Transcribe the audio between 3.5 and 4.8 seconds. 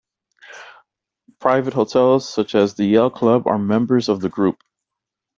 members of the group.